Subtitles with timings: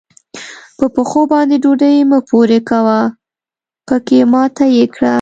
[0.77, 2.99] په پښو باندې ډوډۍ مه پورې کوه؛
[3.87, 5.09] پکې ماته يې کړه.